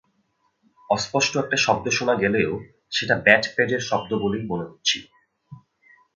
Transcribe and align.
অস্পষ্ট 0.89 1.33
একটা 1.37 1.57
শব্দ 1.57 1.85
শোনা 1.89 2.15
গেলেও 2.15 2.51
সেটা 2.91 3.15
ব্যাট-প্যাডের 3.25 3.81
শব্দ 3.81 4.11
বলেই 4.15 4.43
মনে 4.47 4.65
হচ্ছিল। 4.69 5.03